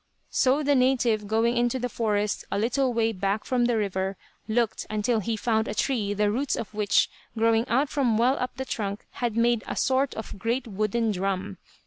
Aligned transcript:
So 0.31 0.63
the 0.63 0.73
native, 0.73 1.27
going 1.27 1.55
into 1.55 1.77
the 1.77 1.87
forest, 1.87 2.43
a 2.51 2.57
little 2.57 2.91
way 2.91 3.11
back 3.11 3.45
from 3.45 3.65
the 3.65 3.77
river, 3.77 4.17
looked 4.47 4.87
until 4.89 5.19
he 5.19 5.37
found 5.37 5.67
a 5.67 5.75
tree 5.75 6.15
the 6.15 6.31
roots 6.31 6.55
of 6.55 6.73
which 6.73 7.07
growing 7.37 7.67
out 7.67 7.87
from 7.87 8.17
well 8.17 8.35
up 8.39 8.57
the 8.57 8.65
trunk 8.65 9.05
had 9.21 9.37
made 9.37 9.63
a 9.67 9.75
sort 9.75 10.15
of 10.15 10.39
great 10.39 10.65
wooden 10.67 11.11
drum. 11.11 11.59